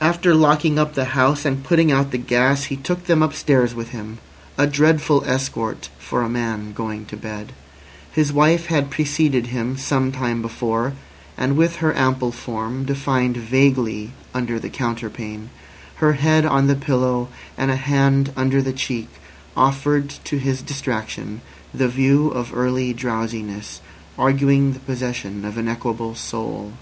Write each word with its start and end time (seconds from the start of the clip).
After 0.00 0.34
locking 0.34 0.76
up 0.76 0.94
the 0.94 1.04
house 1.14 1.44
and 1.44 1.62
putting 1.62 1.92
out 1.92 2.10
the 2.10 2.18
gas 2.18 2.64
he 2.64 2.74
took 2.74 3.04
them 3.04 3.22
upstairs 3.22 3.76
with 3.76 3.90
him—a 3.90 4.66
dreadful 4.66 5.22
escort 5.24 5.88
for 6.00 6.22
a 6.22 6.28
man 6.28 6.72
going 6.72 7.06
to 7.06 7.16
bed. 7.16 7.52
His 8.10 8.32
wife 8.32 8.66
had 8.66 8.90
preceded 8.90 9.46
him 9.46 9.76
some 9.76 10.10
time 10.10 10.42
before, 10.42 10.94
and 11.38 11.56
with 11.56 11.76
her 11.76 11.96
ample 11.96 12.32
form 12.32 12.84
defined 12.84 13.36
vaguely 13.36 14.10
under 14.34 14.58
the 14.58 14.68
counterpane, 14.68 15.50
her 16.02 16.14
head 16.14 16.44
on 16.44 16.66
the 16.66 16.74
pillow, 16.74 17.28
and 17.56 17.70
a 17.70 17.76
hand 17.76 18.32
under 18.36 18.60
the 18.60 18.72
cheek 18.72 19.08
offered 19.56 20.08
to 20.24 20.38
his 20.40 20.60
distraction 20.60 21.40
the 21.72 21.86
view 21.86 22.30
of 22.32 22.50
early 22.52 22.92
drowsiness 22.92 23.80
arguing 24.18 24.72
the 24.72 24.80
possession 24.80 25.44
of 25.44 25.56
an 25.56 25.68
equable 25.68 26.16
soul. 26.16 26.72